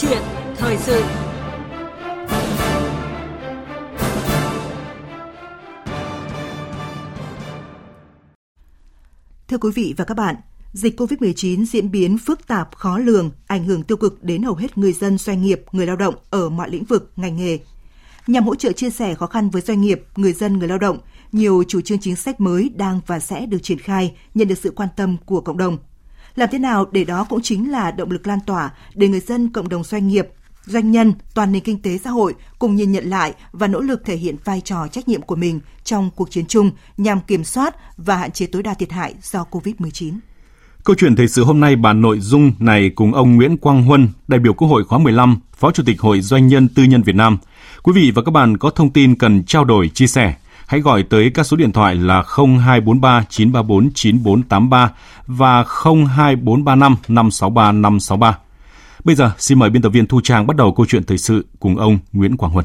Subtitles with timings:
[0.00, 0.22] chuyện
[0.56, 1.02] thời sự
[9.48, 10.36] Thưa quý vị và các bạn,
[10.72, 14.78] dịch COVID-19 diễn biến phức tạp, khó lường, ảnh hưởng tiêu cực đến hầu hết
[14.78, 17.58] người dân, doanh nghiệp, người lao động ở mọi lĩnh vực, ngành nghề.
[18.26, 20.98] Nhằm hỗ trợ chia sẻ khó khăn với doanh nghiệp, người dân, người lao động,
[21.32, 24.70] nhiều chủ trương chính sách mới đang và sẽ được triển khai, nhận được sự
[24.70, 25.78] quan tâm của cộng đồng.
[26.40, 29.52] Làm thế nào để đó cũng chính là động lực lan tỏa để người dân,
[29.52, 30.28] cộng đồng doanh nghiệp,
[30.64, 34.02] doanh nhân, toàn nền kinh tế xã hội cùng nhìn nhận lại và nỗ lực
[34.04, 37.76] thể hiện vai trò trách nhiệm của mình trong cuộc chiến chung nhằm kiểm soát
[37.96, 40.12] và hạn chế tối đa thiệt hại do COVID-19.
[40.84, 44.08] Câu chuyện thời sự hôm nay bàn nội dung này cùng ông Nguyễn Quang Huân,
[44.28, 47.16] đại biểu Quốc hội khóa 15, Phó Chủ tịch Hội Doanh nhân Tư nhân Việt
[47.16, 47.38] Nam.
[47.82, 50.34] Quý vị và các bạn có thông tin cần trao đổi, chia sẻ,
[50.70, 54.92] hãy gọi tới các số điện thoại là 0243 934 9483
[55.26, 58.38] và 02435 563 563.
[59.04, 61.46] Bây giờ, xin mời biên tập viên Thu Trang bắt đầu câu chuyện thời sự
[61.60, 62.64] cùng ông Nguyễn Quang Huân.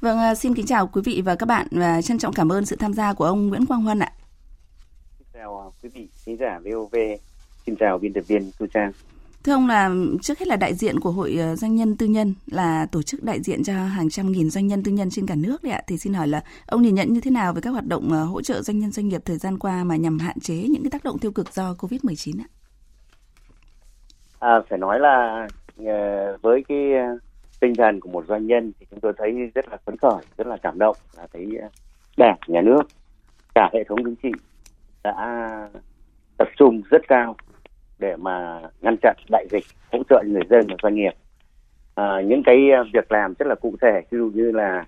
[0.00, 2.66] Vâng, à, xin kính chào quý vị và các bạn và trân trọng cảm ơn
[2.66, 4.12] sự tham gia của ông Nguyễn Quang Huân ạ.
[5.18, 6.94] Xin chào à, quý vị khán giả VOV,
[7.66, 8.92] xin chào biên tập viên Thu Trang.
[9.44, 9.90] Thưa ông là
[10.22, 13.22] trước hết là đại diện của Hội ờ, Doanh nhân Tư nhân là tổ chức
[13.22, 15.82] đại diện cho hàng trăm nghìn doanh nhân tư nhân trên cả nước đấy ạ.
[15.86, 18.24] Thì xin hỏi là ông nhìn nhận như thế nào về các hoạt động ờ,
[18.24, 20.90] hỗ trợ doanh nhân doanh nghiệp thời gian qua mà nhằm hạn chế những cái
[20.90, 22.48] tác động tiêu cực do Covid-19 ạ?
[24.38, 25.46] À, phải nói là
[25.86, 26.78] ờ, với cái
[27.60, 30.46] tinh thần của một doanh nhân thì chúng tôi thấy rất là phấn khởi rất
[30.46, 31.46] là cảm động là thấy
[32.16, 32.82] đảng nhà nước
[33.54, 34.30] cả hệ thống chính trị
[35.02, 35.14] đã
[36.38, 37.36] tập trung rất cao
[37.98, 41.12] để mà ngăn chặn đại dịch hỗ trợ người dân và doanh nghiệp.
[41.94, 42.56] À, những cái
[42.94, 44.84] việc làm rất là cụ thể ví dụ như là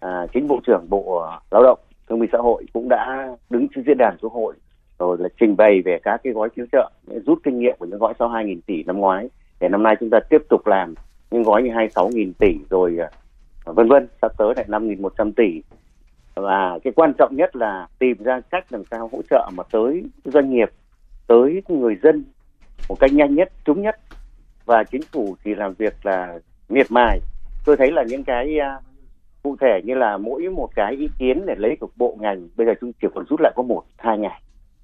[0.00, 3.84] à, chính bộ trưởng bộ lao động thương minh xã hội cũng đã đứng trên
[3.86, 4.54] diễn đàn quốc hội
[4.98, 6.90] rồi là trình bày về các cái gói cứu trợ
[7.26, 9.28] rút kinh nghiệm của những gói sau 2.000 tỷ năm ngoái.
[9.60, 10.94] Để năm nay chúng ta tiếp tục làm
[11.30, 13.08] những gói như 26.000 tỷ rồi à,
[13.64, 15.62] vân vân sắp tới lại 5.100 tỷ.
[16.34, 20.04] Và cái quan trọng nhất là tìm ra cách làm sao hỗ trợ mà tới
[20.24, 20.70] doanh nghiệp
[21.26, 22.24] tới người dân
[22.90, 23.96] một cách nhanh nhất trúng nhất.
[24.64, 27.20] Và chính phủ thì làm việc là miệt mài.
[27.66, 28.84] Tôi thấy là những cái uh,
[29.42, 32.66] cụ thể như là mỗi một cái ý kiến để lấy của bộ ngành bây
[32.66, 34.42] giờ chúng chỉ còn rút lại có một hai ngày.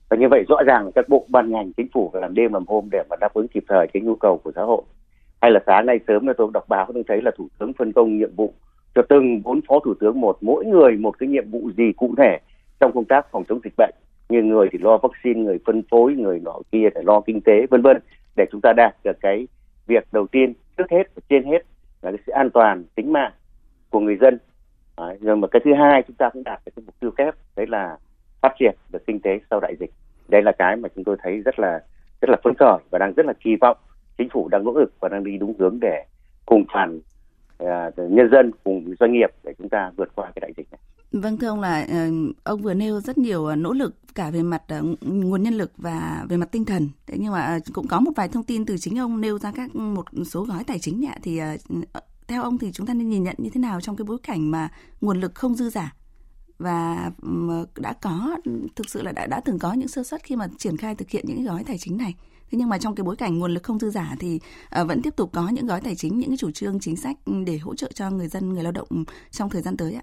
[0.09, 2.65] Và như vậy rõ ràng các bộ ban ngành chính phủ phải làm đêm làm
[2.67, 4.83] hôm để mà đáp ứng kịp thời cái nhu cầu của xã hội.
[5.41, 7.93] Hay là sáng nay sớm là tôi đọc báo tôi thấy là thủ tướng phân
[7.93, 8.55] công nhiệm vụ
[8.95, 12.15] cho từng bốn phó thủ tướng một mỗi người một cái nhiệm vụ gì cụ
[12.19, 12.39] thể
[12.81, 13.95] trong công tác phòng chống dịch bệnh
[14.29, 17.67] như người thì lo vaccine người phân phối người nọ kia để lo kinh tế
[17.71, 17.97] vân vân.
[18.37, 19.47] Để chúng ta đạt được cái
[19.87, 21.63] việc đầu tiên trước hết và trên hết
[22.03, 23.33] là cái sự an toàn tính mạng
[23.91, 24.39] của người dân.
[24.97, 27.35] Đấy, rồi mà cái thứ hai chúng ta cũng đạt được cái mục tiêu kép
[27.57, 27.97] đấy là
[28.43, 29.91] phát triển được kinh tế sau đại dịch.
[30.29, 31.81] Đây là cái mà chúng tôi thấy rất là
[32.21, 33.77] rất là phấn khởi và đang rất là kỳ vọng
[34.19, 36.05] chính phủ đang nỗ lực và đang đi đúng hướng để
[36.47, 37.01] cùng toàn
[37.63, 40.81] uh, nhân dân cùng doanh nghiệp để chúng ta vượt qua cái đại dịch này.
[41.13, 42.11] Vâng thưa ông là ờ,
[42.45, 45.73] ông vừa nêu rất nhiều ờ, nỗ lực cả về mặt ờ, nguồn nhân lực
[45.77, 46.89] và về mặt tinh thần.
[47.07, 49.77] Thế nhưng mà cũng có một vài thông tin từ chính ông nêu ra các
[49.77, 51.41] một số gói tài chính nhẹ thì
[52.27, 54.51] theo ông thì chúng ta nên nhìn nhận như thế nào trong cái bối cảnh
[54.51, 54.69] mà
[55.01, 55.95] nguồn lực không dư giả
[56.59, 57.11] và
[57.77, 58.37] đã có,
[58.77, 61.11] thực sự là đã đã từng có những sơ suất khi mà triển khai thực
[61.11, 62.15] hiện những gói tài chính này.
[62.51, 64.41] Thế nhưng mà trong cái bối cảnh nguồn lực không dư giả thì
[64.87, 67.33] vẫn tiếp tục có những gói tài chính, những cái chủ trương, chính sách ừ,
[67.47, 70.03] để hỗ trợ cho người dân, người lao động trong thời gian tới ạ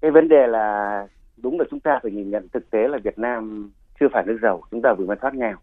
[0.00, 3.18] cái vấn đề là đúng là chúng ta phải nhìn nhận thực tế là Việt
[3.18, 3.70] Nam
[4.00, 5.56] chưa phải nước giàu, chúng ta vừa mới thoát nghèo.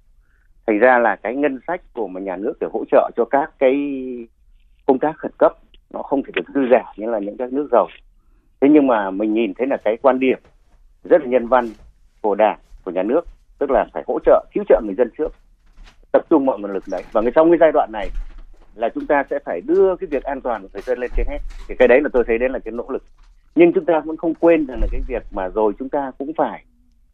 [0.68, 3.52] Thành ra là cái ngân sách của mà nhà nước để hỗ trợ cho các
[3.60, 3.76] cái
[4.86, 5.54] công tác khẩn cấp,
[5.90, 7.88] nó không thể được dư giả như là những các nước giàu.
[8.62, 10.40] Thế nhưng mà mình nhìn thấy là cái quan điểm
[11.04, 11.66] rất là nhân văn
[12.22, 13.22] của đảng, của nhà nước,
[13.60, 15.34] tức là phải hỗ trợ, cứu trợ người dân trước,
[16.12, 17.04] tập trung mọi nguồn lực đấy.
[17.12, 18.10] Và trong cái giai đoạn này
[18.76, 21.28] là chúng ta sẽ phải đưa cái việc an toàn của người dân lên trên
[21.30, 21.40] hết.
[21.68, 23.04] Thì cái đấy là tôi thấy đấy là cái nỗ lực
[23.56, 26.34] nhưng chúng ta vẫn không quên rằng là cái việc mà rồi chúng ta cũng
[26.38, 26.66] phải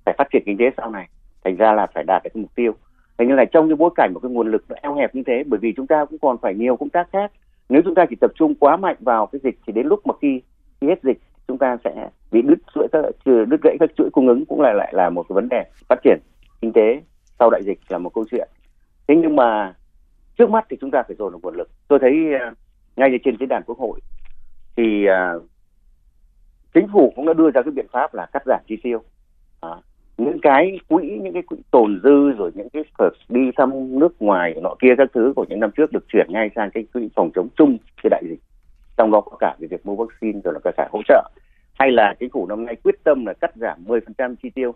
[0.06, 1.08] phải phát triển kinh tế sau này.
[1.44, 2.74] Thành ra là phải đạt được cái mục tiêu.
[3.18, 5.24] Thành như là trong cái bối cảnh một cái nguồn lực nó eo hẹp như
[5.28, 7.32] thế bởi vì chúng ta cũng còn phải nhiều công tác khác.
[7.70, 10.14] Nếu chúng ta chỉ tập trung quá mạnh vào cái dịch thì đến lúc mà
[10.22, 10.42] khi,
[10.82, 11.18] khi hết dịch
[11.48, 14.74] chúng ta sẽ bị đứt chuỗi các đứt gãy các chuỗi cung ứng cũng lại
[14.76, 16.20] lại là một cái vấn đề phát triển
[16.62, 17.02] kinh tế
[17.40, 18.50] sau đại dịch là một câu chuyện.
[19.08, 19.74] Thế nhưng mà
[20.38, 21.70] trước mắt thì chúng ta phải dồn được nguồn lực.
[21.88, 22.12] Tôi thấy
[22.96, 24.00] ngay ngay trên diễn đàn quốc hội
[24.76, 25.34] thì à,
[26.74, 29.02] chính phủ cũng đã đưa ra cái biện pháp là cắt giảm chi tiêu.
[29.62, 29.70] À,
[30.18, 32.84] những cái quỹ những cái quỹ tồn dư rồi những cái
[33.30, 36.50] đi thăm nước ngoài nọ kia các thứ của những năm trước được chuyển ngay
[36.56, 38.40] sang cái quỹ phòng chống chung cái đại dịch.
[38.98, 41.30] Trong đó có cả cái việc mua vaccine rồi là cả, cả hỗ trợ.
[41.80, 44.74] Hay là chính phủ năm nay quyết tâm là cắt giảm 10% chi tiêu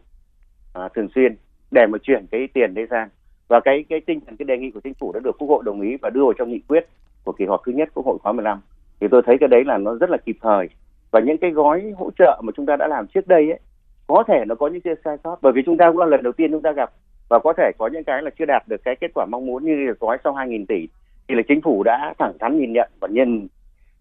[0.74, 1.36] à, thường xuyên
[1.72, 3.10] để mà chuyển cái tiền đấy sang.
[3.48, 5.64] Và cái cái tinh thần cái đề nghị của chính phủ đã được quốc hội
[5.66, 6.88] đồng ý và đưa vào trong nghị quyết
[7.24, 8.60] của kỳ họp thứ nhất quốc hội khóa 15
[9.00, 10.70] thì tôi thấy cái đấy là nó rất là kịp thời
[11.12, 13.60] và những cái gói hỗ trợ mà chúng ta đã làm trước đây ấy,
[14.08, 15.38] có thể nó có những cái sai sót.
[15.42, 16.92] Bởi vì chúng ta cũng là lần đầu tiên chúng ta gặp
[17.30, 19.66] và có thể có những cái là chưa đạt được cái kết quả mong muốn
[19.66, 20.88] như gói sau 2.000 tỷ.
[21.28, 23.48] Thì là chính phủ đã thẳng thắn nhìn nhận và nhìn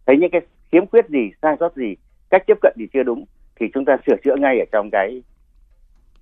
[0.07, 0.41] thấy những cái
[0.73, 1.97] khiếm khuyết gì, sai sót gì,
[2.31, 3.25] cách tiếp cận thì chưa đúng.
[3.61, 5.23] Thì chúng ta sửa chữa ngay ở trong cái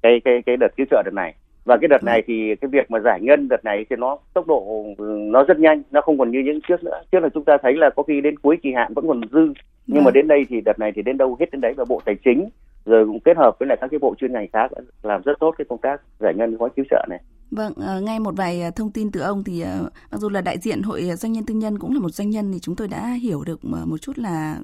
[0.02, 1.34] cái cái cái đợt cứu trợ đợt này
[1.64, 4.46] và cái đợt này thì cái việc mà giải ngân đợt này thì nó tốc
[4.46, 7.00] độ nó rất nhanh nó không còn như những trước nữa.
[7.12, 9.52] Trước là chúng ta thấy là có khi đến cuối kỳ hạn vẫn còn dư.
[9.86, 12.00] Nhưng mà đến đây thì đợt này thì đến đâu hết đến đấy và bộ
[12.04, 12.48] tài chính
[12.84, 14.70] rồi cũng kết hợp với lại các cái bộ chuyên ngành khác
[15.02, 17.18] làm rất tốt cái công tác giải ngân gói cứu trợ này
[17.52, 20.58] Vâng, uh, ngay một vài thông tin từ ông thì uh, mặc dù là đại
[20.58, 23.12] diện hội doanh nhân tư nhân cũng là một doanh nhân thì chúng tôi đã
[23.12, 24.58] hiểu được một chút là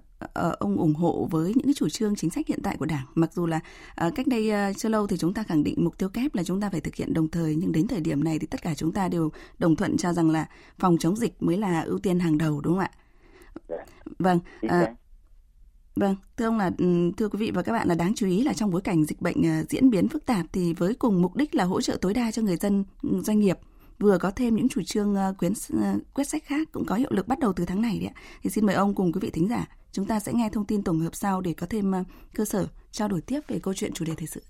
[0.58, 3.06] ông ủng hộ với những cái chủ trương chính sách hiện tại của Đảng.
[3.14, 3.61] Mặc dù là
[4.14, 6.70] cách đây chưa lâu thì chúng ta khẳng định mục tiêu kép là chúng ta
[6.70, 9.08] phải thực hiện đồng thời nhưng đến thời điểm này thì tất cả chúng ta
[9.08, 10.46] đều đồng thuận cho rằng là
[10.79, 12.90] phòng chống dịch mới là ưu tiên hàng đầu đúng không ạ?
[13.69, 13.76] Dạ.
[14.19, 14.38] Vâng.
[14.67, 14.70] Uh,
[15.98, 18.42] Vâng, thưa ông là ừ, thưa quý vị và các bạn là đáng chú ý
[18.42, 21.36] là trong bối cảnh dịch bệnh ờ, diễn biến phức tạp thì với cùng mục
[21.36, 23.58] đích là hỗ trợ tối đa cho người dân ừ, doanh nghiệp
[23.98, 25.52] vừa có thêm những chủ trương ờ, quyến
[25.82, 28.20] ờ, quyết sách khác cũng có hiệu lực bắt đầu từ tháng này đấy ạ.
[28.42, 30.82] Thì xin mời ông cùng quý vị thính giả chúng ta sẽ nghe thông tin
[30.82, 31.92] tổng hợp sau để có thêm
[32.34, 34.42] cơ sở trao đổi tiếp về câu chuyện chủ đề thời sự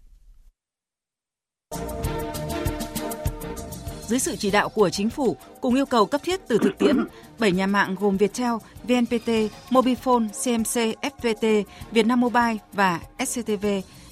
[4.09, 6.97] dưới sự chỉ đạo của chính phủ cùng yêu cầu cấp thiết từ thực tiễn,
[7.39, 8.53] bảy nhà mạng gồm Viettel,
[8.85, 9.29] VNPT,
[9.71, 13.67] Mobifone, CMC, FPT, Vietnam Mobile và SCTV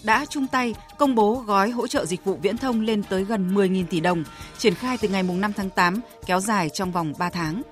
[0.04, 3.54] đã chung tay công bố gói hỗ trợ dịch vụ viễn thông lên tới gần
[3.54, 4.24] 10.000 tỷ đồng,
[4.58, 7.62] triển khai từ ngày 5 tháng 8, kéo dài trong vòng 3 tháng.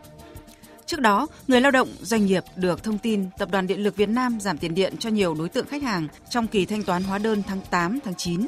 [0.86, 4.08] Trước đó, người lao động, doanh nghiệp được thông tin Tập đoàn Điện lực Việt
[4.08, 7.18] Nam giảm tiền điện cho nhiều đối tượng khách hàng trong kỳ thanh toán hóa
[7.18, 8.46] đơn tháng 8, tháng 9.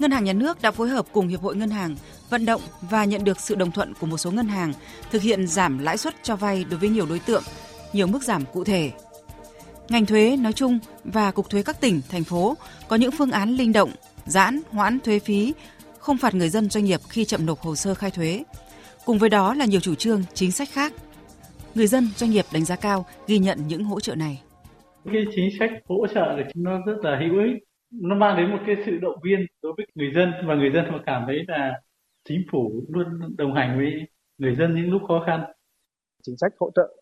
[0.00, 1.96] Ngân hàng Nhà nước đã phối hợp cùng Hiệp hội Ngân hàng
[2.30, 4.72] vận động và nhận được sự đồng thuận của một số ngân hàng
[5.10, 7.42] thực hiện giảm lãi suất cho vay đối với nhiều đối tượng,
[7.92, 8.90] nhiều mức giảm cụ thể.
[9.88, 12.56] Ngành thuế nói chung và cục thuế các tỉnh, thành phố
[12.88, 13.90] có những phương án linh động,
[14.26, 15.54] giãn, hoãn thuế phí,
[15.98, 18.44] không phạt người dân doanh nghiệp khi chậm nộp hồ sơ khai thuế.
[19.04, 20.92] Cùng với đó là nhiều chủ trương, chính sách khác.
[21.74, 24.42] Người dân, doanh nghiệp đánh giá cao ghi nhận những hỗ trợ này.
[25.04, 28.58] Cái chính sách hỗ trợ thì nó rất là hữu ích nó mang đến một
[28.66, 31.80] cái sự động viên đối với người dân và người dân họ cảm thấy là
[32.28, 33.92] chính phủ luôn đồng hành với
[34.38, 35.44] người dân những lúc khó khăn.
[36.22, 36.96] Chính sách hỗ trợ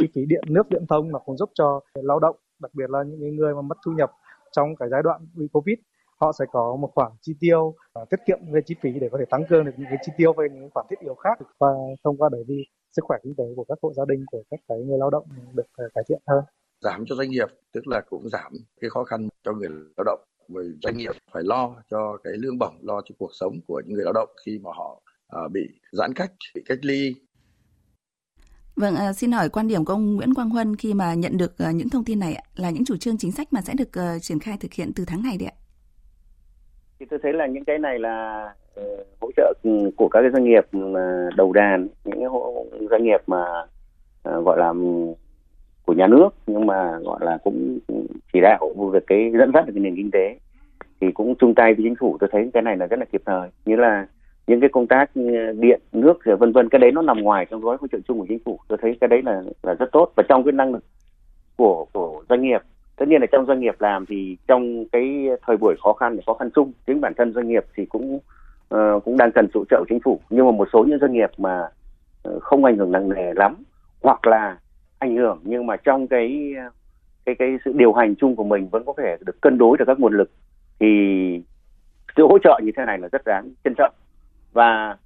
[0.00, 3.02] chi phí điện nước viễn thông mà cũng giúp cho lao động đặc biệt là
[3.02, 4.10] những người mà mất thu nhập
[4.52, 5.76] trong cái giai đoạn bị covid
[6.20, 9.18] họ sẽ có một khoản chi tiêu uh, tiết kiệm về chi phí để có
[9.18, 11.38] thể tăng cường được những cái chi tiêu về những khoản thiết yếu khác.
[11.60, 11.68] Và
[12.04, 12.54] thông qua đấy thì
[12.96, 15.24] sức khỏe kinh tế của các hộ gia đình của các cái người lao động
[15.52, 16.44] được uh, cải thiện hơn
[16.84, 20.20] giảm cho doanh nghiệp tức là cũng giảm cái khó khăn cho người lao động
[20.48, 23.94] bởi doanh nghiệp phải lo cho cái lương bổng, lo cho cuộc sống của những
[23.94, 25.00] người lao động khi mà họ
[25.44, 25.60] uh, bị
[25.92, 27.14] giãn cách, bị cách ly.
[28.76, 31.52] Vâng, uh, xin hỏi quan điểm của ông Nguyễn Quang Huân khi mà nhận được
[31.68, 34.22] uh, những thông tin này là những chủ trương chính sách mà sẽ được uh,
[34.22, 35.56] triển khai thực hiện từ tháng này đấy ạ.
[36.98, 38.46] Thì tôi thấy là những cái này là
[38.80, 39.52] uh, hỗ trợ
[39.96, 43.44] của các cái doanh nghiệp mà đầu đàn, những cái hộ, doanh nghiệp mà
[44.28, 44.72] uh, gọi là
[45.86, 47.78] của nhà nước nhưng mà gọi là cũng
[48.32, 50.36] chỉ đạo về cái dẫn dắt được cái nền kinh tế.
[51.00, 53.22] Thì cũng chung tay với chính phủ tôi thấy cái này là rất là kịp
[53.26, 53.48] thời.
[53.64, 54.06] Như là
[54.46, 57.46] những cái công tác ờ, điện nước rồi vân vân cái đấy nó nằm ngoài
[57.50, 58.58] trong gói hỗ trợ chung của chính phủ.
[58.68, 60.12] Tôi thấy cái đấy là là rất tốt.
[60.16, 60.84] Và trong cái năng lực
[61.56, 62.60] của của doanh nghiệp
[62.96, 66.34] tất nhiên là trong doanh nghiệp làm thì trong cái thời buổi khó khăn khó
[66.34, 68.18] khăn chung chính bản thân doanh nghiệp thì cũng
[68.74, 70.20] uh, cũng đang cần sự trợ của chính phủ.
[70.30, 71.68] Nhưng mà một số những doanh nghiệp mà
[72.22, 73.56] ờ, không ảnh hưởng nặng nề lắm
[74.02, 74.58] hoặc là
[75.04, 76.54] ảnh hưởng nhưng mà trong cái
[77.24, 79.84] cái cái sự điều hành chung của mình vẫn có thể được cân đối được
[79.86, 80.30] các nguồn lực
[80.80, 80.86] thì
[82.16, 83.94] sự hỗ trợ như thế này là rất đáng trân trọng.
[84.52, 84.96] Và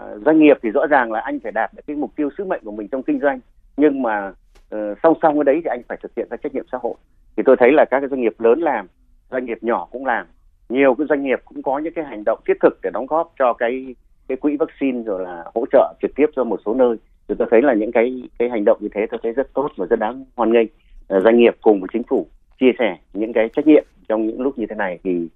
[0.00, 2.44] uh, doanh nghiệp thì rõ ràng là anh phải đạt được cái mục tiêu sứ
[2.44, 3.40] mệnh của mình trong kinh doanh
[3.76, 4.32] nhưng mà
[4.74, 6.94] uh, song song với đấy thì anh phải thực hiện các trách nhiệm xã hội.
[7.36, 8.86] Thì tôi thấy là các cái doanh nghiệp lớn làm
[9.30, 10.26] doanh nghiệp nhỏ cũng làm
[10.68, 13.32] nhiều cái doanh nghiệp cũng có những cái hành động thiết thực để đóng góp
[13.38, 13.94] cho cái
[14.28, 16.96] cái quỹ vaccine rồi là hỗ trợ trực tiếp cho một số nơi
[17.30, 19.68] thì tôi thấy là những cái cái hành động như thế tôi thấy rất tốt
[19.76, 20.66] và rất đáng hoan nghênh.
[21.08, 22.26] Ờ, doanh nghiệp cùng với chính phủ
[22.60, 25.28] chia sẻ những cái trách nhiệm trong những lúc như thế này thì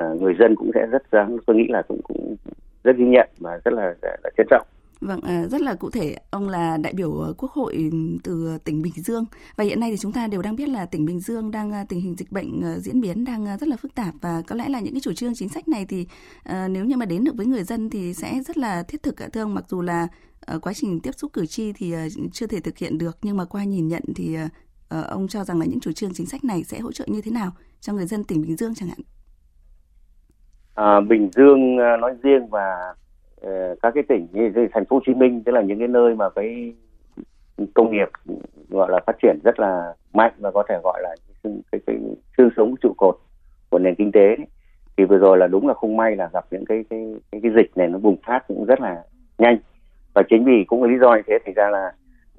[0.00, 2.36] uh, người dân cũng sẽ rất đáng tôi nghĩ là cũng cũng
[2.84, 4.66] rất ghi nhận và rất là, là, là trân trọng.
[5.00, 7.90] Vâng, à, rất là cụ thể, ông là đại biểu ờ, Quốc hội
[8.24, 9.24] từ tỉnh Bình Dương.
[9.56, 11.84] Và hiện nay thì chúng ta đều đang biết là tỉnh Bình Dương đang à,
[11.88, 14.14] tình hình dịch bệnh diễn biến đang à, rất là phức tạp.
[14.20, 16.06] Và có lẽ là những cái chủ trương chính sách này thì
[16.68, 19.28] nếu như mà đến được với người dân thì sẽ rất là thiết thực ạ
[19.32, 19.54] thưa ông.
[19.54, 20.08] Mặc dù là
[20.46, 22.00] Ờ, quá trình tiếp xúc cử tri thì ờ,
[22.32, 24.36] chưa thể thực hiện được nhưng mà qua nhìn nhận thì
[24.88, 27.20] ờ, ông cho rằng là những chủ trương chính sách này sẽ hỗ trợ như
[27.24, 27.50] thế nào
[27.80, 28.98] cho người dân tỉnh Bình Dương chẳng hạn?
[30.74, 32.94] À, Bình Dương nói riêng và
[33.82, 36.30] các cái tỉnh như thành phố Hồ Chí Minh tức là những cái nơi mà
[36.30, 36.74] cái
[37.74, 38.08] công nghiệp
[38.68, 41.96] gọi là phát triển rất là mạnh và có thể gọi là cái, cái, cái
[42.38, 43.18] xương sống trụ cột
[43.70, 44.46] của nền kinh tế ấy.
[44.96, 47.52] thì vừa rồi là đúng là không may là gặp những cái cái cái, cái
[47.56, 49.02] dịch này nó bùng phát cũng rất là
[49.38, 49.58] nhanh
[50.16, 51.92] và chính vì cũng là lý do như thế thì ra là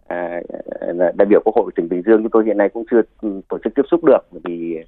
[0.08, 0.42] à,
[0.82, 3.42] là đại biểu quốc hội tỉnh Bình Dương chúng tôi hiện nay cũng chưa ừ,
[3.50, 4.84] tổ chức tiếp xúc được vì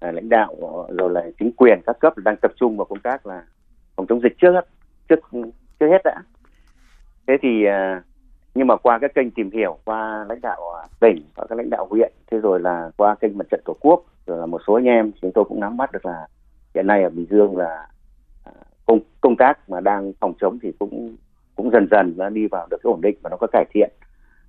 [0.00, 0.56] à, lãnh đạo
[0.88, 3.42] rồi là chính quyền các cấp đang tập trung vào công tác là
[3.96, 4.52] phòng chống dịch trước
[5.08, 5.20] trước
[5.80, 6.22] trước hết đã
[7.26, 8.02] thế thì à,
[8.54, 10.60] nhưng mà qua các kênh tìm hiểu qua lãnh đạo
[11.00, 14.04] tỉnh và các lãnh đạo huyện thế rồi là qua kênh mặt trận tổ quốc
[14.26, 16.26] rồi là một số anh em chúng tôi cũng nắm bắt được là
[16.74, 17.88] hiện nay ở bình dương là
[18.44, 18.52] à,
[18.86, 21.16] công công tác mà đang phòng chống thì cũng
[21.60, 23.90] cũng dần dần nó đi vào được cái ổn định và nó có cải thiện.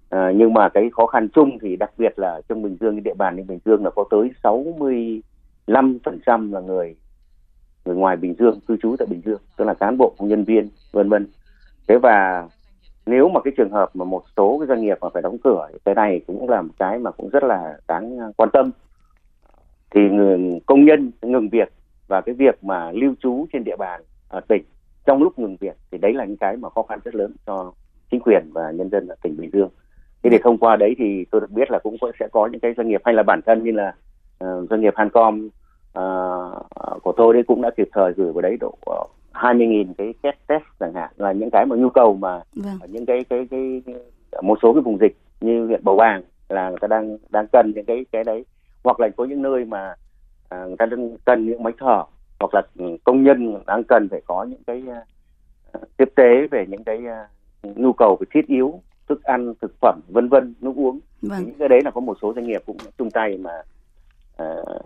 [0.09, 3.01] À, nhưng mà cái khó khăn chung thì đặc biệt là trong bình dương cái
[3.01, 6.95] địa bàn bình dương là có tới 65 phần trăm là người
[7.85, 10.43] người ngoài bình dương cư trú tại bình dương tức là cán bộ công nhân
[10.43, 11.27] viên vân vân.
[11.87, 12.47] Thế và
[13.05, 15.67] nếu mà cái trường hợp mà một số cái doanh nghiệp mà phải đóng cửa
[15.85, 18.71] cái này cũng là một cái mà cũng rất là đáng quan tâm.
[19.91, 21.73] Thì người công nhân ngừng việc
[22.07, 24.63] và cái việc mà lưu trú trên địa bàn ở tỉnh
[25.05, 27.71] trong lúc ngừng việc thì đấy là những cái mà khó khăn rất lớn cho
[28.11, 29.69] chính quyền và nhân dân ở tỉnh Bình Dương.
[30.23, 32.73] Thế để thông qua đấy thì tôi được biết là cũng sẽ có những cái
[32.77, 33.95] doanh nghiệp hay là bản thân như là
[34.43, 35.49] uh, doanh nghiệp Hancom
[35.99, 38.77] uh, của tôi đấy cũng đã kịp thời gửi vào đấy độ
[39.33, 42.79] 20.000 cái test test chẳng hạn là những cái mà nhu cầu mà vâng.
[42.87, 43.95] những cái, cái cái cái
[44.41, 47.71] một số cái vùng dịch như huyện Bầu Bàng là người ta đang đang cần
[47.75, 48.45] những cái cái đấy
[48.83, 49.95] hoặc là có những nơi mà
[50.49, 52.03] à, người ta đang cần những máy thở
[52.41, 52.61] hoặc là
[53.03, 57.77] công nhân đang cần phải có những cái uh, tiếp tế về những cái uh,
[57.77, 60.99] nhu cầu về thiết yếu thức ăn thực phẩm vân vân nước uống.
[61.21, 61.45] Vâng.
[61.45, 63.61] những cái đấy là có một số doanh nghiệp cũng chung tay mà
[64.43, 64.81] uh,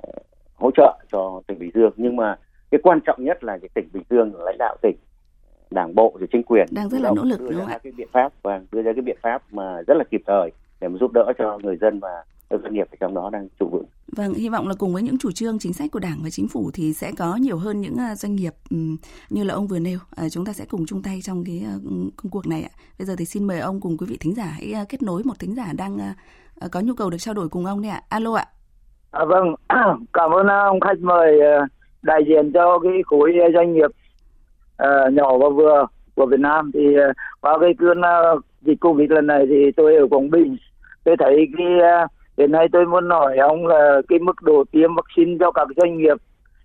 [0.56, 1.92] hỗ trợ cho tỉnh Bình Dương.
[1.98, 2.36] Nhưng mà
[2.72, 4.96] cái quan trọng nhất là cái tỉnh Bình Dương lãnh đạo tỉnh
[5.72, 8.08] đảng bộ rồi chính quyền đang rất là nỗ lực đưa đúng ra cái biện
[8.12, 11.12] pháp và đưa ra cái biện pháp mà rất là kịp thời để mà giúp
[11.14, 13.86] đỡ cho người dân và doanh nghiệp trong đó đang trụ vững.
[14.08, 16.48] Vâng, hy vọng là cùng với những chủ trương chính sách của Đảng và Chính
[16.48, 18.54] phủ thì sẽ có nhiều hơn những à, doanh nghiệp
[19.30, 21.74] như là ông vừa nêu, à, chúng ta sẽ cùng chung tay trong cái à,
[22.16, 22.70] công cuộc này ạ.
[23.00, 25.40] Bây giờ thì xin mời ông cùng quý vị thính giả hãy kết nối một
[25.40, 25.98] thính giả đang
[26.72, 28.02] có nhu cầu được trao đổi cùng ông đấy ạ.
[28.10, 28.46] Alo ạ.
[29.12, 29.56] À, vâng,
[30.14, 31.40] cảm ơn ông khách mời
[32.02, 33.92] đại diện cho cái khối doanh nghiệp
[35.12, 35.86] nhỏ và vừa
[36.16, 36.96] của Việt Nam thì
[37.42, 38.02] qua cái cơn
[38.62, 40.58] dịch Covid lần này thì tôi ở Quảng Bình
[41.04, 41.68] tôi thấy cái
[42.38, 45.98] hiện nay tôi muốn hỏi ông là cái mức độ tiêm vaccine cho các doanh
[45.98, 46.18] nghiệp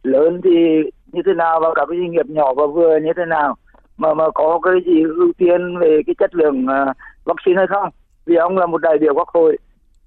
[0.03, 0.51] lớn thì
[1.13, 3.57] như thế nào và các doanh nghiệp nhỏ và vừa như thế nào?
[3.97, 7.89] Mà mà có cái gì ưu tiên về cái chất lượng uh, vaccine hay không?
[8.27, 9.57] Vì ông là một đại biểu quốc hội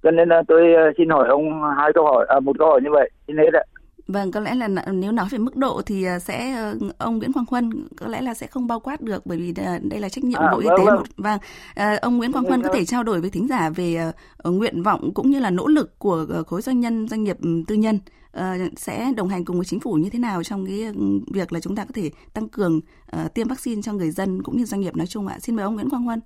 [0.02, 2.80] cho nên là tôi uh, xin hỏi ông hai câu hỏi à, một câu hỏi
[2.80, 3.10] như vậy.
[3.26, 3.64] Xin hết ạ.
[4.08, 7.32] Vâng, có lẽ là nếu nói về mức độ thì à, sẽ ờ, ông Nguyễn
[7.32, 10.08] Quang Huân có lẽ là sẽ không bao quát được bởi vì à, đây là
[10.08, 10.84] trách nhiệm à, Bộ Y vâng, tế.
[10.84, 11.02] Vâng.
[11.16, 11.38] vâng,
[11.74, 14.10] à, ông Nguyễn Quang Huân có thể trao đổi với thính giả về
[14.48, 17.74] uh, nguyện vọng cũng như là nỗ lực của khối doanh nhân doanh nghiệp tư
[17.74, 17.98] nhân
[18.38, 18.42] uh,
[18.76, 20.92] sẽ đồng hành cùng với chính phủ như thế nào trong cái
[21.32, 22.80] việc là chúng ta có thể tăng cường
[23.16, 25.36] uh, tiêm vaccine cho người dân cũng như doanh nghiệp nói chung ạ.
[25.38, 26.20] Xin mời ông Nguyễn Quang Huân.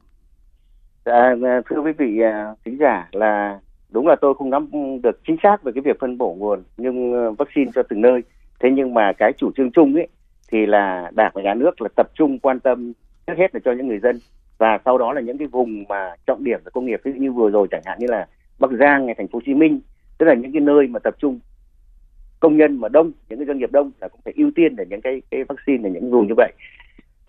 [1.05, 1.35] À,
[1.71, 2.21] thưa quý vị
[2.65, 4.69] thính giả là đúng là tôi không nắm
[5.03, 8.23] được chính xác về cái việc phân bổ nguồn nhưng ờ, vaccine cho từng nơi.
[8.61, 10.09] Thế nhưng mà cái chủ trương chung ấy
[10.53, 12.93] thì là đảng và nhà nước là tập trung quan tâm
[13.27, 14.19] trước hết là cho những người dân
[14.59, 17.21] và sau đó là những cái vùng mà trọng điểm về công nghiệp ví dụ
[17.21, 18.27] như vừa rồi chẳng hạn như là
[18.59, 19.81] bắc giang ngày thành phố hồ chí minh
[20.19, 21.41] tức là những cái nơi mà tập trung
[22.41, 24.85] công nhân mà đông những cái doanh nghiệp đông là cũng phải ưu tiên để
[24.91, 26.53] những cái cái vaccine để những vùng như vậy.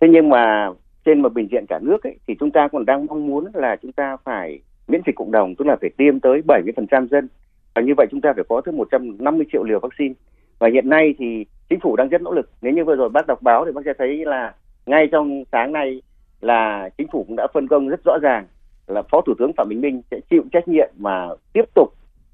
[0.00, 0.70] Thế nhưng mà
[1.04, 3.76] trên một bình diện cả nước ấy, thì chúng ta còn đang mong muốn là
[3.82, 7.28] chúng ta phải miễn dịch cộng đồng, tức là phải tiêm tới 70% dân.
[7.74, 10.14] Và như vậy chúng ta phải có tới 150 triệu liều vaccine.
[10.58, 12.50] Và hiện nay thì chính phủ đang rất nỗ lực.
[12.62, 14.54] Nếu như vừa rồi bác đọc báo thì bác sẽ thấy là
[14.86, 16.02] ngay trong sáng nay
[16.40, 18.46] là chính phủ cũng đã phân công rất rõ ràng
[18.86, 21.88] là phó thủ tướng phạm bình minh sẽ chịu trách nhiệm mà tiếp tục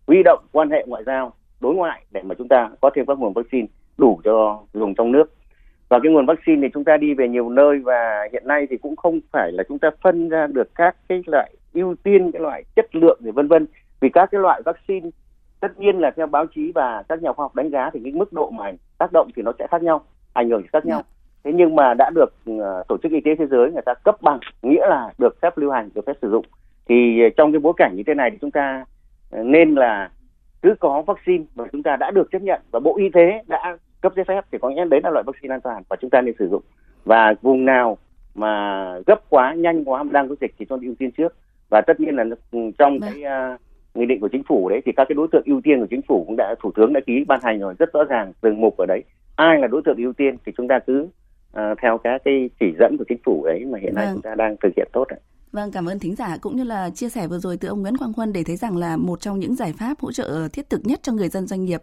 [0.06, 3.18] huy động quan hệ ngoại giao, đối ngoại để mà chúng ta có thêm các
[3.18, 3.66] nguồn vaccine
[3.98, 5.32] đủ cho dùng trong nước.
[5.88, 8.76] Và cái nguồn vaccine thì chúng ta đi về nhiều nơi và hiện nay thì
[8.76, 12.42] cũng không phải là chúng ta phân ra được các cái loại ưu tiên cái
[12.42, 13.66] loại chất lượng thì vân vân.
[14.00, 15.10] Vì các cái loại vaccine
[15.60, 18.12] tất nhiên là theo báo chí và các nhà khoa học đánh giá thì cái
[18.12, 20.00] mức độ mà tác động thì nó sẽ khác nhau
[20.32, 21.02] ảnh hưởng thì khác nhau.
[21.44, 24.22] Thế nhưng mà đã được uh, tổ chức y tế thế giới người ta cấp
[24.22, 26.44] bằng nghĩa là được phép lưu hành được phép sử dụng.
[26.88, 28.84] Thì uh, trong cái bối cảnh như thế này thì chúng ta
[29.40, 30.10] uh, nên là
[30.62, 33.76] cứ có vaccine và chúng ta đã được chấp nhận và bộ y tế đã
[34.00, 36.20] cấp giấy phép thì có nghĩa đấy là loại vaccine an toàn và chúng ta
[36.20, 36.62] nên sử dụng.
[37.04, 37.98] Và vùng nào
[38.34, 41.34] mà gấp quá nhanh quá mà đang có dịch thì cho ưu tiên trước
[41.68, 42.24] và tất nhiên là
[42.78, 43.10] trong vâng.
[43.12, 43.22] cái
[43.54, 43.60] uh,
[43.94, 46.02] nghị định của chính phủ đấy thì các cái đối tượng ưu tiên của chính
[46.08, 48.76] phủ cũng đã thủ tướng đã ký ban hành rồi rất rõ ràng từng mục
[48.76, 49.02] ở đấy
[49.36, 51.08] ai là đối tượng ưu tiên thì chúng ta cứ
[51.52, 54.14] uh, theo các cái chỉ dẫn của chính phủ ấy mà hiện nay Vâng.
[54.14, 55.20] chúng ta đang thực hiện tốt đấy.
[55.52, 57.96] Vâng, cảm ơn thính giả cũng như là chia sẻ vừa rồi từ ông Nguyễn
[57.96, 60.80] Quang Huân để thấy rằng là một trong những giải pháp hỗ trợ thiết thực
[60.84, 61.80] nhất cho người dân doanh nghiệp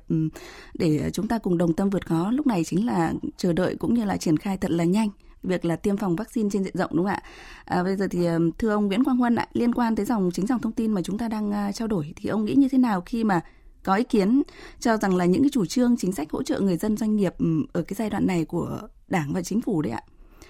[0.73, 3.93] để chúng ta cùng đồng tâm vượt khó lúc này chính là chờ đợi cũng
[3.93, 5.09] như là triển khai thật là nhanh
[5.43, 7.23] việc là tiêm phòng vaccine trên diện rộng đúng không ạ?
[7.65, 10.29] À, bây giờ thì ờ, thưa ông Nguyễn Quang Huân ạ, liên quan tới dòng
[10.33, 12.67] chính dòng thông tin mà chúng ta đang ờ, trao đổi thì ông nghĩ như
[12.69, 13.41] thế nào khi mà
[13.83, 14.41] có ý kiến
[14.79, 17.33] cho rằng là những cái chủ trương chính sách hỗ trợ người dân doanh nghiệp
[17.73, 20.01] ở cái giai đoạn này của Đảng và chính phủ đấy ạ?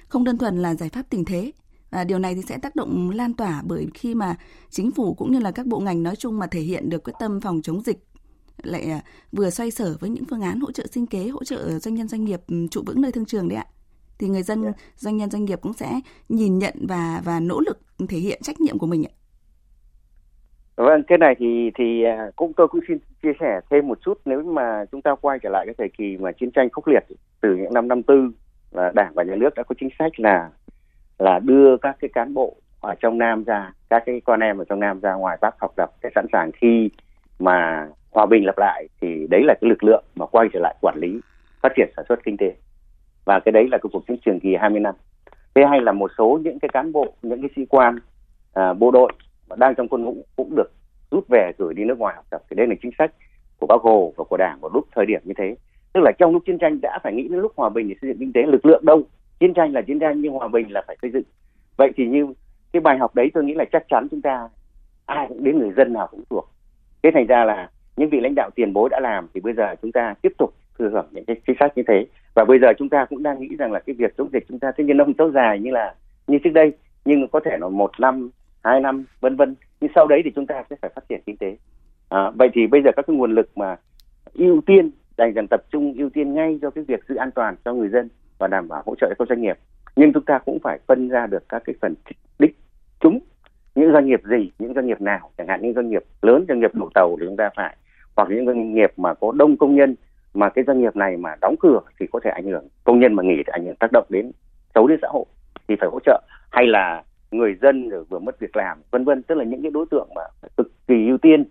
[0.08, 1.52] Không đơn thuần là giải pháp tình thế
[1.92, 4.36] và điều này thì sẽ tác động lan tỏa bởi khi mà
[4.70, 7.14] chính phủ cũng như là các bộ ngành nói chung mà thể hiện được quyết
[7.20, 8.06] tâm phòng chống dịch
[8.64, 11.80] lại à, vừa xoay sở với những phương án hỗ trợ sinh kế, hỗ trợ
[11.80, 13.66] doanh nhân doanh nghiệp trụ vững nơi thương trường đấy ạ.
[14.20, 14.64] Thì người dân
[14.96, 17.80] doanh nhân doanh nghiệp cũng sẽ nhìn nhận và và nỗ lực
[18.10, 19.14] thể hiện trách nhiệm của mình ạ.
[20.76, 24.22] Vâng, cái này thì thì à, cũng tôi cũng xin chia sẻ thêm một chút.
[24.26, 27.04] Nếu mà chúng ta quay trở lại cái thời kỳ mà chiến tranh khốc liệt
[27.42, 28.32] từ những năm 54
[28.72, 30.50] là Đảng và Nhà nước đã có chính sách là
[31.20, 34.66] là đưa các cái cán bộ ở trong Nam ra, các cái con em ở
[34.70, 36.90] trong Nam ra ngoài Bắc học tập để sẵn sàng khi
[37.40, 40.76] mà hòa bình lập lại thì đấy là cái lực lượng mà quay trở lại
[40.82, 41.20] quản lý
[41.62, 42.56] phát triển sản xuất kinh tế
[43.26, 44.96] và cái đấy là cái cuộc chiến trường kỳ 20 năm.
[45.56, 47.96] Thế hay là một số những cái cán bộ, những cái sĩ quan
[48.54, 49.12] à, bộ đội
[49.50, 50.72] mà đang trong quân ngũ cũng được
[51.12, 52.42] rút về gửi đi nước ngoài học tập.
[52.50, 53.12] Thì đây là chính sách
[53.60, 55.56] của bác hồ và của đảng vào lúc thời điểm như thế.
[55.94, 58.10] Tức là trong lúc chiến tranh đã phải nghĩ đến lúc hòa bình để xây
[58.10, 58.42] dựng kinh tế.
[58.44, 59.02] Lực lượng đâu
[59.40, 61.24] chiến tranh là chiến tranh nhưng hòa bình là phải xây dựng.
[61.78, 62.34] Vậy thì như
[62.72, 64.50] cái bài học đấy tôi nghĩ là chắc chắn chúng ta
[65.06, 66.50] ai cũng đến người dân nào cũng thuộc.
[67.04, 69.76] Thế thành ra là những vị lãnh đạo tiền bối đã làm thì bây giờ
[69.82, 72.68] chúng ta tiếp tục thừa hưởng những cái chính sách như thế và bây giờ
[72.78, 74.98] chúng ta cũng đang nghĩ rằng là cái việc chống dịch chúng ta tất nhiên
[74.98, 75.96] nó không kéo dài như là
[76.28, 76.74] như trước đây
[77.06, 78.30] nhưng có thể là một năm
[78.64, 79.56] hai năm vân vân.
[79.82, 81.58] Nhưng sau đấy thì chúng ta sẽ phải phát triển kinh tế.
[82.10, 83.76] À, vậy thì bây giờ các cái nguồn lực mà
[84.34, 87.56] ưu tiên dành dần tập trung ưu tiên ngay cho cái việc giữ an toàn
[87.66, 89.58] cho người dân và đảm bảo hỗ trợ cho các doanh nghiệp.
[89.96, 91.96] Nhưng chúng ta cũng phải phân ra được các cái phần
[92.40, 92.58] đích
[93.00, 93.20] chúng.
[93.76, 96.60] Những doanh nghiệp gì những doanh nghiệp nào chẳng hạn những doanh nghiệp lớn doanh
[96.60, 97.78] nghiệp đổ tàu thì chúng ta phải
[98.16, 99.96] hoặc những doanh nghiệp mà có đông công nhân
[100.34, 103.14] mà cái doanh nghiệp này mà đóng cửa thì có thể ảnh hưởng công nhân
[103.14, 104.32] mà nghỉ thì ảnh hưởng tác động đến
[104.76, 105.26] xấu đến xã hội
[105.68, 106.22] thì phải hỗ trợ.
[106.52, 109.24] Hay là người dân rồi vừa mất việc làm vân vân.
[109.24, 110.22] Tức là những cái đối tượng mà
[110.58, 111.44] cực kỳ ưu tiên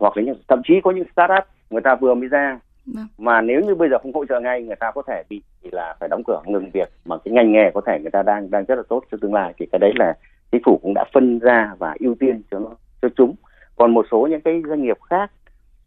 [0.00, 2.60] hoặc là những thậm chí có những startup người ta vừa mới ra.
[2.86, 3.06] Vâng.
[3.18, 5.96] mà nếu như bây giờ không hỗ trợ ngay người ta có thể bị là
[6.00, 6.88] phải đóng cửa ngừng việc.
[7.04, 9.34] Mà cái ngành nghề có thể người ta đang đang rất là tốt cho tương
[9.34, 9.54] lai.
[9.58, 10.14] Thì cái đấy là
[10.52, 12.68] chính phủ cũng đã phân ra và ưu tiên cho nó
[13.02, 13.34] cho chúng.
[13.76, 15.30] Còn một số những cái doanh nghiệp khác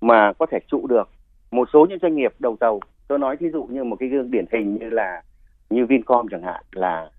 [0.01, 1.09] mà có thể trụ được
[1.53, 4.31] một số những doanh nghiệp đầu tàu tôi nói thí dụ như một cái gương
[4.31, 5.21] điển hình như là
[5.69, 7.09] như Vincom chẳng hạn là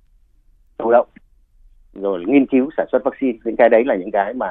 [0.78, 1.08] chủ động
[1.94, 3.38] rồi nghiên cứu sản xuất vaccine.
[3.44, 4.50] Những cái đấy là những cái mà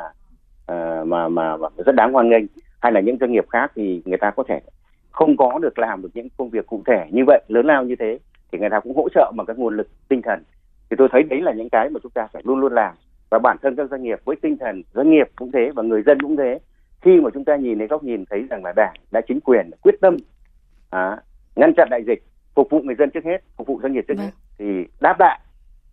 [0.72, 2.44] uh, mà, mà mà rất đáng hoan nghênh.
[2.80, 4.60] Hay là những doanh nghiệp khác thì người ta có thể
[5.12, 7.96] không có được làm được những công việc cụ thể như vậy lớn lao như
[8.00, 8.20] thế
[8.52, 10.44] thì người ta cũng hỗ trợ bằng các nguồn lực tinh thần.
[10.90, 12.96] Thì tôi thấy đấy là những cái mà chúng ta phải luôn luôn làm.
[13.30, 16.04] Và bản thân các doanh nghiệp với tinh thần doanh nghiệp cũng thế và người
[16.06, 16.60] dân cũng thế
[17.04, 19.70] khi mà chúng ta nhìn thấy góc nhìn thấy rằng là đảng đã chính quyền
[19.72, 20.18] đã quyết tâm
[20.90, 21.18] à,
[21.56, 22.24] ngăn chặn đại dịch
[22.56, 24.26] phục vụ người dân trước hết phục vụ doanh nghiệp trước Vâng.
[24.26, 24.66] hết thì
[25.02, 25.40] đáp lại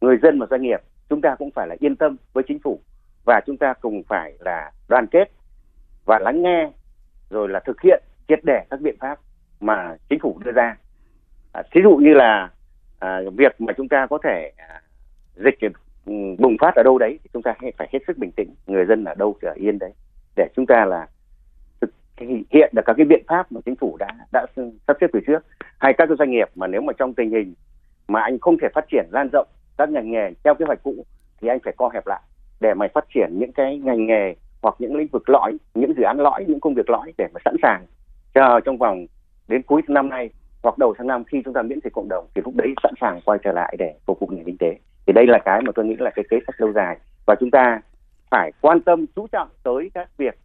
[0.00, 2.80] người dân và doanh nghiệp chúng ta cũng phải là yên tâm với chính phủ
[3.24, 5.30] và chúng ta cùng phải là đoàn kết
[6.06, 6.70] và lắng nghe
[7.30, 9.18] rồi là thực hiện triệt để các biện pháp
[9.60, 10.76] mà chính phủ đưa ra
[11.52, 12.50] à, thí dụ như là
[12.98, 14.82] à, việc mà chúng ta có thể à,
[15.34, 15.58] dịch
[16.06, 18.84] ừ, bùng phát ở đâu đấy thì chúng ta phải hết sức bình tĩnh người
[18.86, 19.92] dân ở đâu thì ở yên đấy
[20.36, 21.06] để chúng ta là
[21.80, 21.90] thực
[22.50, 24.46] hiện được các cái biện pháp mà chính phủ đã đã
[24.86, 25.44] sắp xếp từ trước.
[25.78, 27.54] Hay các cái doanh nghiệp mà nếu mà trong tình hình
[28.08, 29.46] mà anh không thể phát triển lan rộng
[29.78, 30.94] các ngành nghề theo kế hoạch cũ,
[31.40, 32.20] thì anh phải co hẹp lại
[32.60, 36.02] để mà phát triển những cái ngành nghề hoặc những lĩnh vực lõi, những dự
[36.02, 37.86] án lõi, những công việc lõi để mà sẵn sàng
[38.34, 39.06] chờ trong vòng
[39.48, 40.30] đến cuối năm nay
[40.62, 42.94] hoặc đầu tháng năm khi chúng ta miễn dịch cộng đồng thì lúc đấy sẵn
[43.00, 44.78] sàng quay trở lại để phục vụ nền kinh tế.
[45.06, 46.98] Thì đây là cái mà tôi nghĩ là cái kế sách lâu dài.
[47.26, 47.80] Và chúng ta
[48.30, 50.38] phải quan tâm, chú trọng tới các việc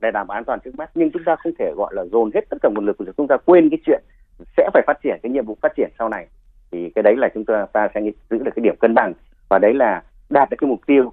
[0.00, 0.90] để đảm bảo an toàn trước mắt.
[0.94, 3.28] Nhưng chúng ta không thể, gọi là, dồn hết tất cả nguồn lực của chúng
[3.28, 4.02] ta quên cái chuyện
[4.56, 6.26] sẽ phải phát triển, cái nhiệm vụ phát triển sau này.
[6.70, 9.12] Thì cái đấy là chúng ta ta sẽ giữ được cái điểm cân bằng
[9.48, 11.12] và đấy là đạt được cái mục tiêu.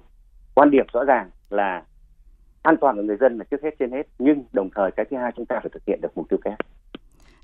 [0.54, 1.82] Quan điểm rõ ràng là
[2.62, 4.06] an toàn của người dân là trước hết, trên hết.
[4.18, 6.58] Nhưng đồng thời cái thứ hai chúng ta phải thực hiện được mục tiêu kép.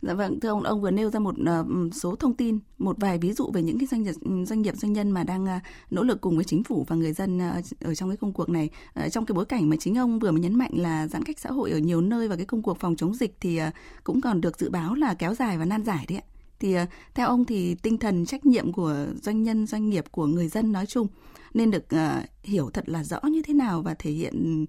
[0.03, 3.19] Dạ vâng, thưa ông, ông vừa nêu ra một uh, số thông tin, một vài
[3.19, 4.15] ví dụ về những cái doanh nghiệp
[4.47, 5.51] doanh nghiệp doanh nhân mà đang uh,
[5.91, 8.49] nỗ lực cùng với chính phủ và người dân uh, ở trong cái công cuộc
[8.49, 8.71] này.
[9.07, 11.39] Uh, trong cái bối cảnh mà chính ông vừa mới nhấn mạnh là giãn cách
[11.39, 13.73] xã hội ở nhiều nơi và cái công cuộc phòng chống dịch thì uh,
[14.05, 16.25] cũng còn được dự báo là kéo dài và nan giải đấy ạ.
[16.59, 20.27] Thì uh, theo ông thì tinh thần trách nhiệm của doanh nhân doanh nghiệp của
[20.27, 21.07] người dân nói chung
[21.55, 24.67] nên được uh, hiểu thật là rõ như thế nào và thể hiện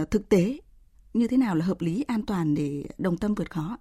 [0.00, 0.58] uh, thực tế
[1.14, 3.78] như thế nào là hợp lý an toàn để đồng tâm vượt khó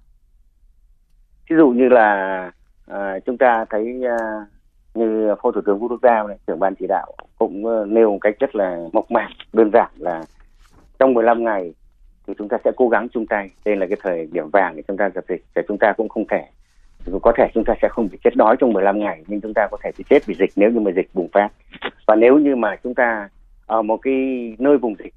[1.50, 2.52] ví dụ như là
[2.88, 4.46] à, chúng ta thấy à,
[4.94, 8.18] như phó thủ tướng vũ đức đam này trưởng ban chỉ đạo cũng nêu một
[8.22, 10.24] cách rất là mộc mạc đơn giản là
[11.00, 11.74] trong 15 ngày
[12.28, 14.84] thì chúng ta sẽ cố gắng chung tay đây là cái thời điểm vàng để
[14.88, 16.46] chúng ta dập dịch để chúng ta cũng không thể
[17.22, 19.68] có thể chúng ta sẽ không bị chết đói trong 15 ngày nhưng chúng ta
[19.72, 21.50] có thể bị chết vì dịch nếu như mà dịch bùng phát
[22.08, 23.30] và nếu như mà chúng ta
[23.66, 24.14] ở một cái
[24.60, 25.14] nơi vùng dịch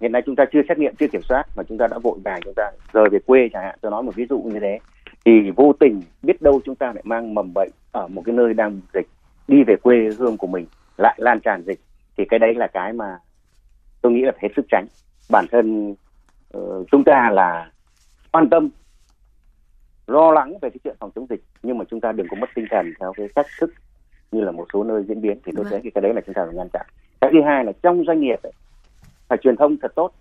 [0.00, 2.18] hiện nay chúng ta chưa xét nghiệm chưa kiểm soát mà chúng ta đã vội
[2.24, 4.78] vàng chúng ta rời về quê chẳng hạn tôi nói một ví dụ như thế
[5.26, 8.54] thì vô tình biết đâu chúng ta lại mang mầm bệnh ở một cái nơi
[8.54, 9.06] đang dịch
[9.48, 11.80] đi về quê hương của mình lại lan tràn dịch.
[12.16, 13.18] Thì cái đấy là cái mà
[14.02, 14.86] tôi nghĩ là hết sức tránh.
[15.30, 15.94] Bản thân
[16.56, 17.70] uh, chúng ta là
[18.32, 18.68] quan tâm
[20.06, 22.50] lo lắng về cái chuyện phòng chống dịch nhưng mà chúng ta đừng có mất
[22.54, 23.74] tinh thần theo cái cách thức
[24.32, 25.38] như là một số nơi diễn biến.
[25.44, 25.70] Thì tôi vâng.
[25.70, 26.86] thấy cái đấy là chúng ta phải ngăn chặn.
[27.20, 28.52] Cái thứ hai là trong doanh nghiệp ấy,
[29.28, 30.12] phải truyền thông thật tốt.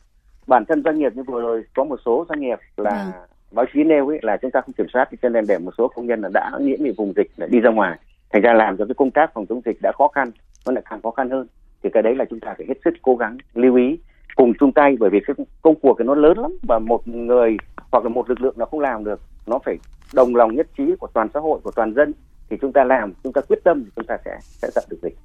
[0.47, 3.65] Bản thân doanh nghiệp như vừa rồi có một số doanh nghiệp là ừ báo
[3.73, 6.07] chí nêu ấy là chúng ta không kiểm soát cho nên để một số công
[6.07, 7.99] nhân là đã nhiễm bị vùng dịch để đi ra ngoài.
[8.33, 10.31] Thành ra làm cho cái công tác phòng chống dịch đã khó khăn,
[10.65, 11.47] nó lại càng khó khăn hơn.
[11.83, 13.99] Thì cái đấy là chúng ta phải hết sức cố gắng, lưu ý.
[14.35, 17.57] Cùng chung tay, bởi vì cái công cuộc cái nó lớn lắm và một người
[17.91, 19.77] hoặc là một lực lượng nó không làm được, nó phải
[20.13, 22.13] đồng lòng nhất trí của toàn xã hội, của toàn dân.
[22.49, 24.97] Thì chúng ta làm, chúng ta quyết tâm thì chúng ta sẽ sẽ dập được
[25.01, 25.15] dịch.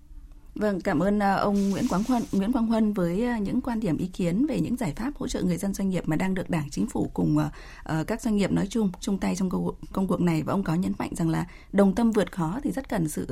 [0.54, 3.80] Vâng, cảm ơn à, ông Nguyễn Quang Huân, Nguyễn Quang Huân với à, những quan
[3.80, 6.34] điểm ý kiến về những giải pháp hỗ trợ người dân doanh nghiệp mà đang
[6.34, 7.50] được Đảng, Chính phủ cùng à,
[7.82, 10.62] ờ, các doanh nghiệp nói chung chung tay trong công, công cuộc này và ông
[10.62, 13.26] có nhấn mạnh rằng là đồng tâm vượt khó thì rất cần sự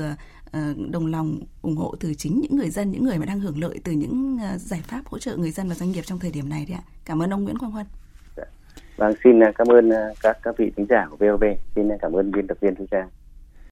[0.52, 3.60] ờ, đồng lòng ủng hộ từ chính những người dân, những người mà đang hưởng
[3.60, 6.48] lợi từ những giải pháp hỗ trợ người dân và doanh nghiệp trong thời điểm
[6.48, 6.84] này đấy ạ.
[7.04, 7.86] Cảm ơn ông Nguyễn Quang Huân.
[8.36, 8.44] Dạ.
[8.96, 9.90] Vâng, xin cảm ơn
[10.22, 11.44] các các vị khán giả của VOV.
[11.74, 13.08] Xin cảm ơn biên tập viên Thu Trang.